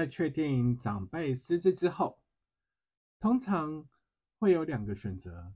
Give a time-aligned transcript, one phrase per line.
[0.00, 2.18] 在确定长辈失智之后，
[3.20, 3.86] 通常
[4.38, 5.52] 会有两个选择。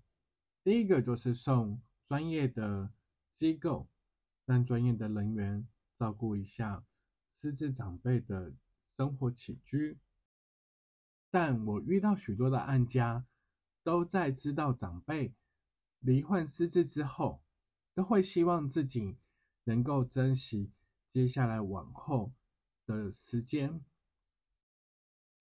[0.62, 2.92] 第一个就是送专业的
[3.37, 3.89] 机构，
[4.45, 5.67] 让专业的人员
[5.98, 6.84] 照顾一下
[7.41, 8.53] 失智长辈的
[8.98, 9.98] 生活起居。
[11.31, 13.25] 但我遇到许多的案家，
[13.83, 15.33] 都在知道长辈
[16.00, 17.42] 罹患失智之后，
[17.95, 19.17] 都会希望自己
[19.62, 20.70] 能够珍惜
[21.15, 22.34] 接下来往后
[22.84, 23.83] 的时间。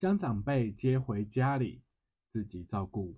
[0.03, 1.81] 将长辈接回家里
[2.29, 3.17] 自己照顾。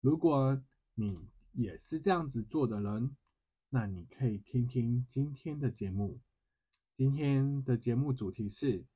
[0.00, 0.62] 如果
[0.94, 3.16] 你也是这样子做的人，
[3.68, 6.20] 那你可以听听今天的节目。
[6.96, 8.86] 今天的节目主题是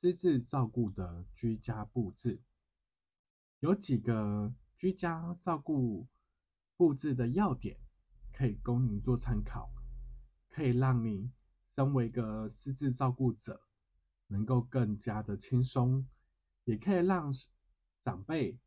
[0.00, 2.40] 私自照顾的居家布置，
[3.60, 6.06] 有几个居家照顾
[6.78, 7.76] 布置的要点
[8.32, 9.70] 可以供你做参考，
[10.48, 11.30] 可以让你
[11.74, 13.60] 身为一个私自照顾者
[14.28, 16.08] 能够更加的轻松。
[16.66, 17.32] 也可以让
[18.04, 18.58] 长辈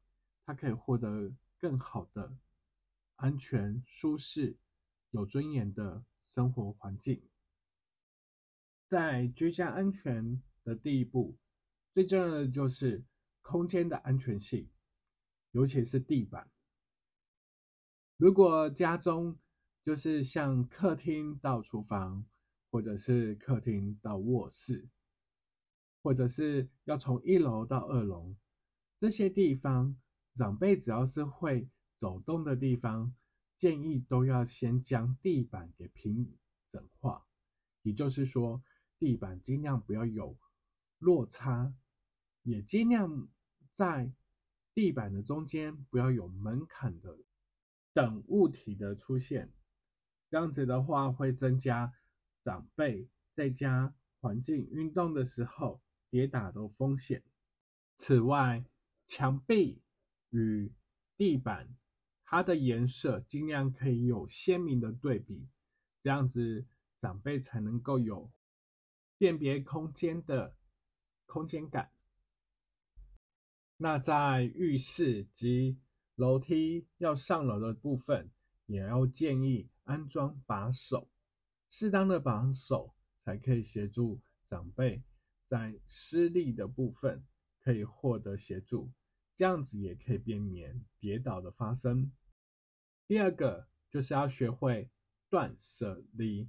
[0.46, 2.34] 他可以获得更好的
[3.18, 4.58] 安全、舒适、
[5.12, 7.22] 有尊严的生活环境。
[8.88, 11.38] 在居家安全的第一步，
[11.94, 13.04] 最重要的就是
[13.42, 14.70] 空间的安全性，
[15.52, 16.50] 尤其是地板。
[18.16, 19.38] 如果家中
[19.84, 22.26] 就是像客厅到厨房，
[22.72, 24.88] 或者是客厅到卧室。
[26.10, 28.36] 或者是要从一楼到二楼
[29.00, 29.96] 这些地方，
[30.34, 33.14] 长辈只要是会走动的地方，
[33.58, 36.36] 建议都要先将地板给平
[36.72, 37.28] 整化，
[37.84, 38.64] 也就是说，
[38.98, 40.36] 地板尽量不要有
[40.98, 41.76] 落差，
[42.42, 43.30] 也尽量
[43.72, 44.12] 在
[44.74, 47.20] 地板的中间不要有门槛的
[47.94, 49.54] 等物体的出现，
[50.32, 51.94] 这样子的话会增加
[52.44, 55.80] 长辈在家环境运动的时候。
[56.10, 57.24] 跌打的风险。
[57.98, 58.64] 此外，
[59.08, 59.82] 墙壁
[60.30, 60.72] 与
[61.18, 61.76] 地板
[62.24, 65.48] 它的颜色尽量可以有鲜明的对比，
[66.02, 66.66] 这样子
[67.02, 68.32] 长辈才能够有
[69.18, 70.56] 辨别空间的
[71.26, 71.92] 空间感。
[73.78, 75.78] 那在浴室及
[76.16, 78.30] 楼梯要上楼的部分，
[78.66, 81.10] 也要建议安装把手，
[81.70, 82.94] 适当的把手
[83.24, 85.02] 才可以协助长辈。
[85.50, 87.26] 在施力的部分
[87.60, 88.92] 可以获得协助，
[89.36, 92.12] 这样子也可以避免跌倒的发生。
[93.08, 94.92] 第二个就是要学会
[95.28, 96.48] 断舍离。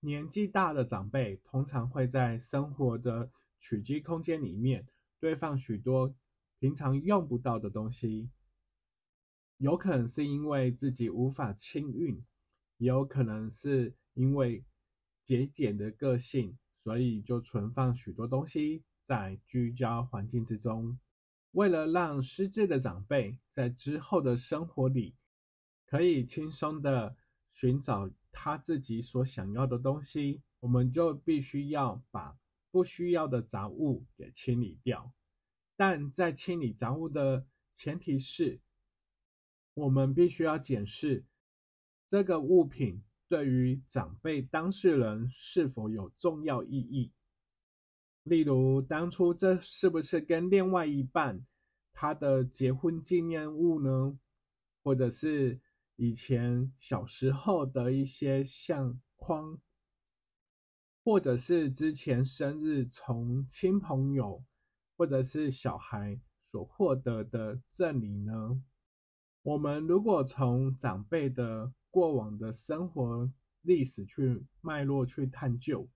[0.00, 4.86] 年纪大的长辈通常会在生活的取居空间里面
[5.18, 6.14] 堆放许多
[6.58, 8.28] 平常用不到的东西，
[9.56, 12.22] 有可能是因为自己无法清运，
[12.76, 14.62] 也有可能是因为
[15.22, 16.58] 节俭的个性。
[16.84, 20.98] 所以就存放许多东西在居家环境之中，
[21.52, 25.16] 为了让失智的长辈在之后的生活里
[25.86, 27.16] 可以轻松的
[27.54, 32.36] 寻找他自己所想要的东西，我们就必须要把
[32.70, 35.10] 不需要的杂物给清理掉。
[35.76, 38.60] 但在清理杂物的前提是，
[39.72, 41.24] 我们必须要检视
[42.10, 43.02] 这个物品。
[43.28, 47.12] 对于长辈当事人是否有重要意义？
[48.22, 51.44] 例如，当初这是不是跟另外一半
[51.92, 54.18] 他的结婚纪念物呢？
[54.82, 55.60] 或者是
[55.96, 59.58] 以前小时候的一些相框，
[61.02, 64.44] 或者是之前生日从亲朋友
[64.96, 66.20] 或者是小孩
[66.50, 68.62] 所获得的赠礼呢？
[69.42, 73.30] 我们如果从长辈的过往的生活
[73.62, 75.88] 历史去脉络去探究，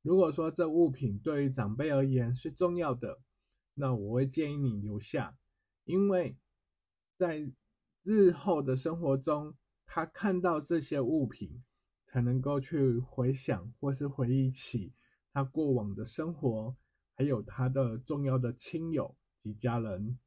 [0.00, 3.20] 如果说这物品对于长辈而言是重要的，
[3.74, 5.36] 那我会建议你留下，
[5.84, 6.38] 因为
[7.18, 7.52] 在
[8.02, 9.54] 日后的生活中，
[9.84, 11.62] 他看到这些物品，
[12.06, 14.94] 才能够去回想或是回忆起
[15.34, 16.74] 他过往的生活，
[17.14, 20.18] 还有他的重要的亲友及家人。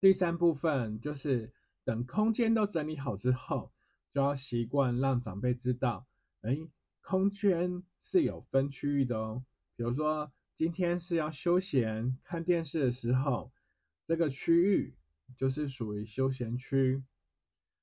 [0.00, 1.52] 第三部分就是
[1.84, 3.71] 等空间都整理好之后，
[4.12, 6.06] 就要习惯让长辈知道，
[6.42, 6.56] 哎。
[7.04, 9.44] 空间是有分区域的哦，
[9.74, 13.50] 比如说今天是要休闲看电视的时候，
[14.06, 14.94] 这个区域
[15.36, 17.02] 就是属于休闲区。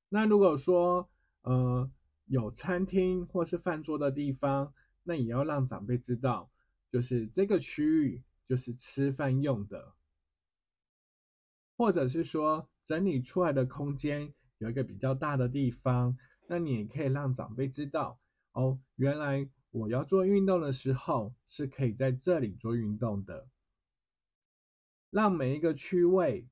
[0.08, 1.10] 那如果说
[1.42, 1.92] 呃
[2.28, 4.74] 有餐厅或是饭桌的地方，
[5.04, 6.50] 那也要让长辈知道，
[6.90, 9.96] 就是这个区域就是吃饭用的，
[11.75, 16.18] 或者是说整理出来的空间有一个比较大的地方，
[16.48, 18.20] 那你也可以让长辈知道。
[18.52, 23.48] 哦，原来我要做运动的时候是可以在这里做运动的。
[25.10, 26.48] 让每一个区位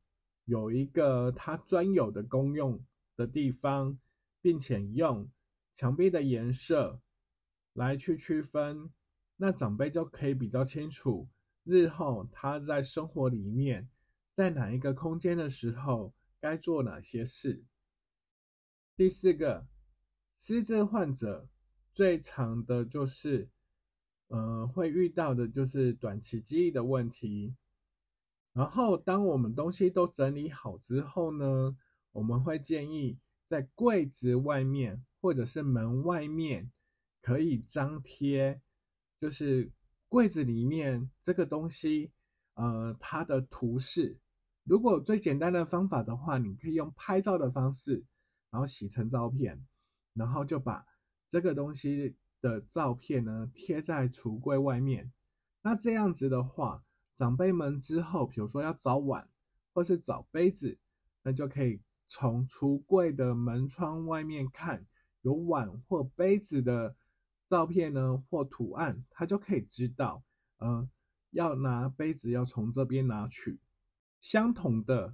[0.45, 2.83] 有一个它专有的功用
[3.15, 4.00] 的地方，
[4.42, 5.30] 并且用
[5.75, 7.01] 墙壁的颜色
[7.74, 8.89] 来去区分，
[9.36, 11.27] 那长辈就可以比较清楚
[11.63, 13.89] 日后他在生活里面
[14.33, 17.65] 在哪一个空间的时候该做哪些事。
[18.97, 19.67] 第四个，
[20.39, 21.47] 失智患者。
[21.94, 23.47] 最长的就是，
[24.27, 27.55] 呃，会遇到的就是短期记忆的问题。
[28.53, 31.77] 然后，当我们东西都整理好之后呢，
[32.11, 36.71] 我们会建议在柜子外面或者是门外面
[37.21, 38.59] 可以张贴，
[39.19, 39.71] 就是
[40.07, 42.11] 柜子里面这个东西，
[42.55, 44.17] 呃，它的图示。
[44.63, 48.03] 如果最简单的方法的话，你可以用拍照的方式，
[48.51, 49.65] 然后洗成照片，
[50.13, 50.85] 然后就把。
[51.29, 55.11] 这个东西的照片呢，贴在橱柜外面。
[55.61, 56.85] 那这样子的话，
[57.17, 59.27] 长辈们之后，比如说要找碗
[59.73, 60.79] 或是找杯子，
[61.23, 64.85] 那就可以从橱柜的门窗外面看，
[65.21, 66.95] 有碗或杯子的
[67.49, 70.23] 照片呢或图案，他就可以知道，
[70.59, 70.89] 呃，
[71.31, 73.59] 要拿杯子要从这边拿取。
[74.21, 75.13] 相同的，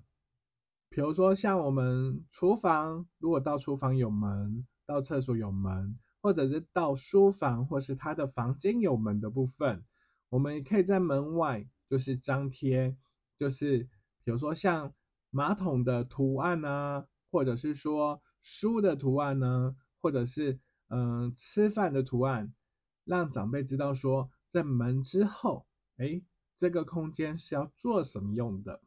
[0.94, 4.68] 比如说像我们厨房，如果到厨房有门。
[4.86, 9.82] 到厕所有门，或者是到书房或是他的房间有门的部分，
[10.28, 12.94] 我们也可以在门外就是张贴，
[13.40, 13.88] 就是
[14.26, 14.94] 比如说像
[15.30, 20.60] 马桶的图案啊，或者是说书的图案呢，或者是
[20.90, 22.54] 嗯吃饭的图案，
[23.06, 26.22] 让长辈知道说在门之后，哎，
[26.58, 28.82] 这个空间是要做什么用的，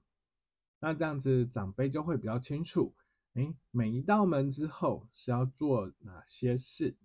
[0.80, 2.94] 那这样子长辈就会比较清楚。
[3.34, 6.96] 哎，每一道门之后是要做哪些事？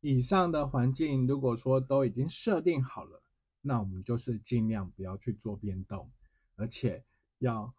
[0.00, 3.22] 以上的环境如果说都已经设定好了，
[3.62, 6.10] 那我们就是尽量不要去做变动，
[6.56, 7.04] 而且
[7.38, 7.74] 要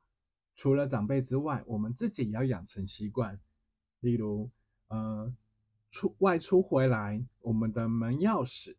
[0.56, 3.40] 除了长辈之外，我们自己也要养成习惯。
[4.00, 4.50] 例如，
[4.88, 5.34] 呃，
[5.92, 8.76] 出外出回来，我们的门钥匙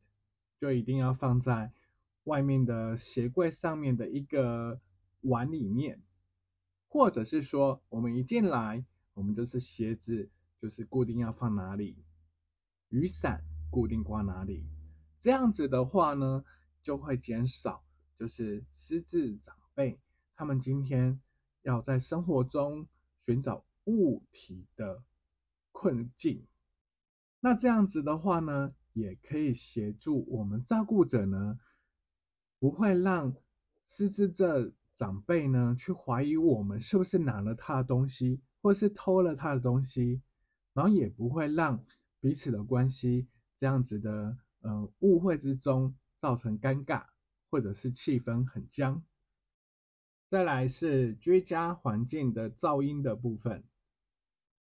[0.58, 1.72] 就一定要放在
[2.24, 4.80] 外面的鞋柜上面的一个
[5.26, 6.02] 碗里面。
[6.88, 12.02] 或者是说，我们一进来，我们就是鞋子就是固定要放哪里，
[12.88, 14.64] 雨伞固定挂哪里，
[15.20, 16.42] 这样子的话呢，
[16.80, 17.84] 就会减少
[18.18, 20.00] 就是失智长辈
[20.34, 21.20] 他们今天
[21.62, 22.86] 要在生活中
[23.26, 25.02] 寻找物体的
[25.72, 26.46] 困境。
[27.40, 31.58] 那这样子的话呢，也可以协助我们照顾者呢，
[32.58, 33.36] 不会让
[33.86, 34.72] 失智症。
[34.96, 40.22] 长辈呢，去怀疑我们是不是拿了他的东西，或是偷了他的东西，
[40.72, 41.84] 然后也不会让
[42.18, 43.28] 彼此的关系
[43.60, 47.04] 这样子的呃误会之中造成尴尬，
[47.50, 49.04] 或者是气氛很僵。
[50.30, 53.62] 再来是居家环境的噪音的部分，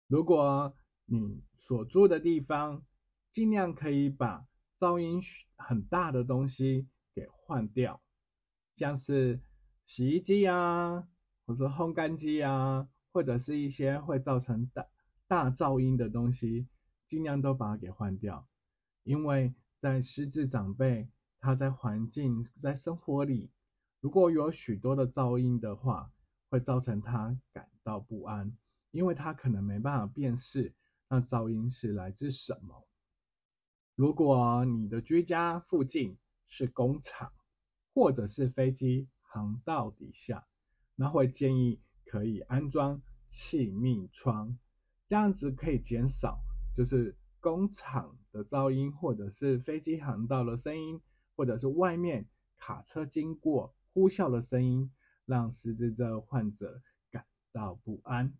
[0.08, 0.75] 如果
[1.06, 2.86] 你所住的地方
[3.32, 4.46] 尽量可以把
[4.77, 5.24] 噪音
[5.56, 8.01] 很大的东西给换掉，
[8.75, 9.39] 像是。
[9.86, 11.08] 洗衣机啊，
[11.46, 14.88] 或者烘干机啊，或者是一些会造成大
[15.27, 16.68] 大噪音的东西，
[17.08, 18.48] 尽量都把它给换掉。
[19.04, 21.08] 因为在失智长辈，
[21.39, 23.51] 他在环境在生活里，
[24.01, 26.12] 如果有许多的噪音的话，
[26.50, 28.51] 会造成他感到不安，
[28.89, 30.74] 因为他可能没办法辨识
[31.10, 32.88] 那噪音是来自什么。
[33.94, 37.32] 如果你的居家附近是工厂，
[37.94, 39.08] 或者是飞机。
[39.36, 40.48] 航道底下，
[40.96, 44.58] 那会建议可以安装气密窗，
[45.10, 46.39] 这样子可以减少
[46.74, 51.01] 就是工厂的噪音，或者是飞机航道的声音，
[51.36, 54.89] 或者是外面卡车经过呼啸的声音，
[55.25, 58.34] 让失智症患者感到不安。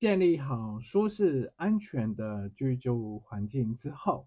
[0.00, 4.26] 建立好舒适安全的居住环境之后，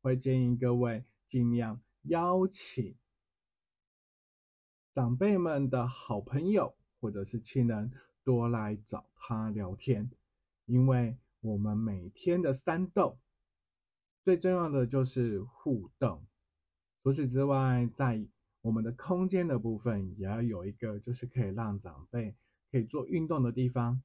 [0.00, 2.94] 会建议各位尽量邀请
[4.96, 7.92] 长辈们的好朋友或者是亲人
[8.24, 10.10] 多来找他聊天，
[10.64, 13.18] 因为我们每天的三动
[14.24, 16.24] 最重要的就是互动。
[17.02, 18.26] 除此之外，在
[18.62, 22.34] 我们的空间的部分也要有一个，就是可以让长辈
[22.72, 24.02] 可以做运动的地方。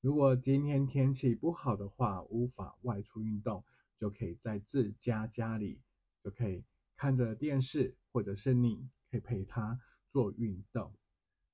[0.00, 3.62] 如果今天天气不好的话，无法外出运动，
[3.98, 5.82] 就可以在自家家里
[6.24, 6.64] 就可以
[6.96, 9.78] 看着电视，或者是你可以陪他
[10.12, 10.92] 做运动。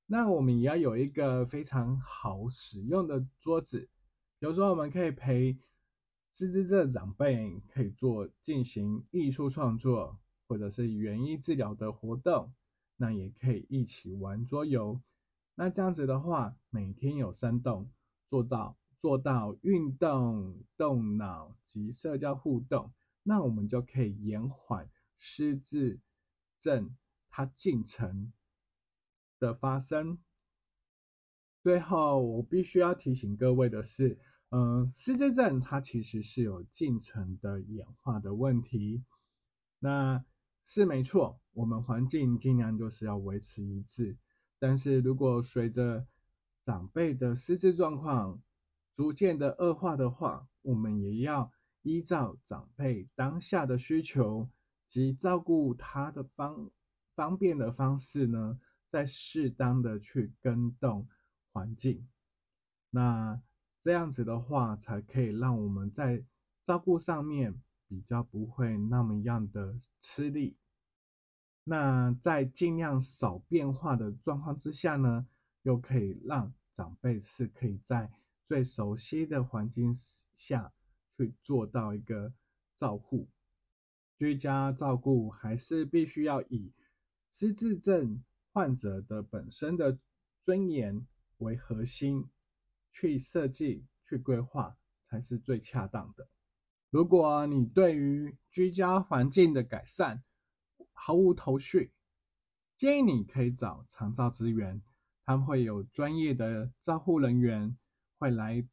[0.07, 3.89] 那我们也要有一个非常好使用的桌子，
[4.39, 5.59] 比如说我们可以陪
[6.35, 12.53] 失智症长辈可以做进行艺术创作，或者是园艺治疗的活动，
[12.97, 15.01] 那也可以一起玩桌游。
[15.55, 17.91] 那这样子的话，每天有三动。
[18.29, 26.01] 做到做到运动、动脑及社交互动，那我们就可以延缓失智
[26.59, 26.97] 症
[27.31, 28.33] 它进程
[29.39, 30.19] 的发生。
[31.63, 34.19] 最后，我必须要提醒各位的是，
[34.51, 39.05] 嗯，失智症它其实是有进程的演化的问题。
[39.81, 40.25] 那
[40.65, 44.17] 是没错，我们环境尽量就是要维持一致，
[44.59, 46.07] 但是如果随着
[46.65, 48.41] 长辈的失智状况
[48.97, 51.53] 逐渐的恶化的话，我们也要
[51.83, 54.49] 依照长辈当下的需求
[54.89, 56.71] 及照顾他的方
[57.15, 61.09] 方便的方式呢，再适当的去更动
[61.53, 62.07] 环境。
[62.91, 63.41] 那
[63.83, 66.25] 这样子的话，才可以让我们在
[66.65, 70.57] 照顾上面比较不会那么样的吃力。
[71.65, 75.27] 那在尽量少变化的状况之下呢？
[75.63, 78.09] 又可以让长辈是可以在
[78.45, 79.93] 最熟悉的环境
[80.37, 80.73] 下
[81.17, 82.33] 去做到一个
[82.77, 83.29] 照护，
[84.17, 86.73] 居家照顾还是必须要以
[87.33, 88.23] 失智症
[88.57, 89.99] 患者的本身的
[90.43, 92.31] 尊严为核心
[92.91, 96.27] 去设计、去规划，才是最恰当的。
[96.89, 100.25] 如果你对于居家环境的改善
[100.95, 101.93] 毫无头绪，
[102.79, 104.81] 建议你可以找长照资源。
[105.27, 107.77] 他们会有专业的照护人员
[108.17, 108.67] 会来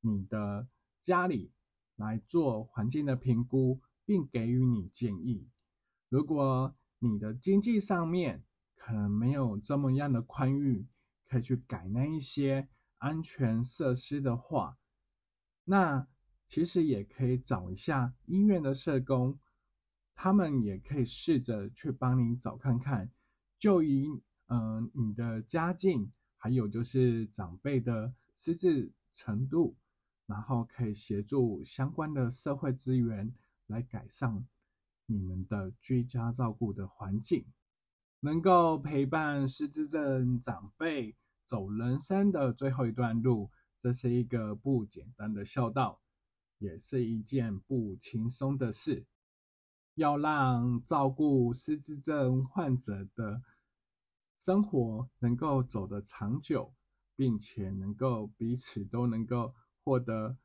[0.00, 0.68] 你的
[1.02, 1.50] 家里
[1.96, 5.48] 来做环境的评估，并给予你建议。
[6.10, 8.44] 如果你的经济上面
[8.84, 10.88] 可能没有这么样的宽裕，
[11.28, 12.66] 可以去改那一些
[12.98, 14.76] 安全设施的话，
[15.64, 16.08] 那
[16.48, 19.38] 其实也可以找一下医院的社工，
[20.16, 23.08] 他们也可以试着去帮你找看看，
[23.58, 24.20] 就以。
[24.48, 29.74] 嗯，你的家境，还有就是长辈的失智程度，
[30.26, 33.32] 然后可以协助相关的社会资源
[33.68, 34.46] 来改善
[35.06, 37.46] 你们的居家照顾的环境，
[38.24, 43.50] 能够陪伴失智症长辈走人生的最后一段路，
[43.80, 46.00] 这是一个不简单的孝道，
[46.58, 49.06] 也是一件不轻松的事。
[49.94, 53.42] 要让照顾失智症患者的。
[54.44, 56.74] 生活能够走得长久，
[57.14, 60.36] 并且能够彼此都能够获得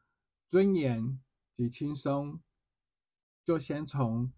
[0.49, 1.19] 尊严
[1.55, 2.39] 及轻松，
[3.43, 4.31] 就先从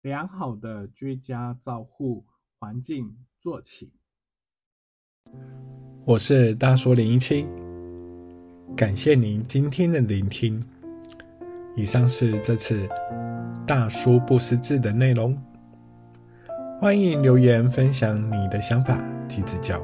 [0.00, 2.26] 良好的居家照护
[2.60, 3.92] 环境做起。
[6.04, 7.46] 我是大叔零一七，
[8.76, 10.60] 感谢您今天的聆听。
[11.76, 12.88] 以上是这次
[13.64, 15.40] 大叔不识字的内容。
[16.80, 19.80] 欢迎留言分享你的想法及指教。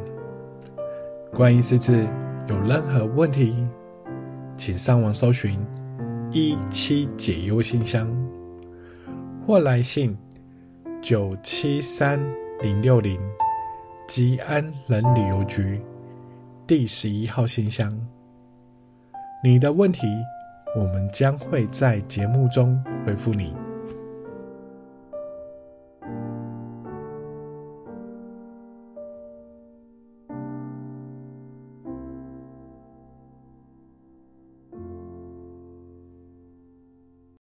[1.33, 2.05] 关于识字
[2.49, 3.65] 有任何问题，
[4.57, 5.57] 请上网搜寻
[6.33, 8.13] 一七解忧信箱，
[9.47, 10.17] 或来信
[11.01, 12.21] 九七三
[12.65, 13.21] 零六零
[14.09, 15.79] 吉安人旅游局
[16.67, 17.95] 第十一号信箱。
[19.45, 20.07] 你的问题，
[20.75, 23.55] 我们将会在节目中回复你。